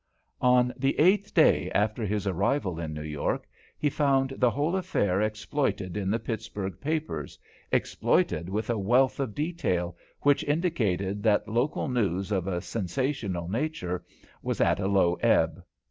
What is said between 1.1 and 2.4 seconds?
day after his